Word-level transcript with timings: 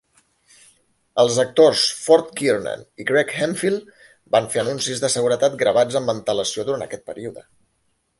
Els 1.23 1.35
actors 1.41 1.83
Ford 2.05 2.31
Kiernan 2.39 2.81
i 3.03 3.05
Greg 3.09 3.33
Hemphill 3.41 3.77
van 4.37 4.47
fer 4.55 4.63
anuncis 4.63 5.03
de 5.05 5.11
seguretat 5.17 5.59
gravats 5.61 5.99
amb 6.01 6.15
antelació 6.15 6.67
durant 6.71 6.87
aquest 6.87 7.05
període. 7.13 7.45